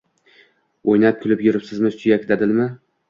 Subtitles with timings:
[0.93, 1.93] —O’ynab-kulib yuribsizmi?
[1.99, 2.67] Suyak dadilmi?